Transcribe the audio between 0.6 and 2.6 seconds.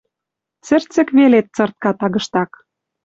Цӹрцӹк веле цыртка тагыштак.